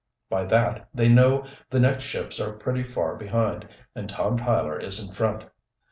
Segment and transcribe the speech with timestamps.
[0.31, 4.99] By that, they know the next ships are pretty far behind and Tom Tyler is
[5.07, 5.43] in front.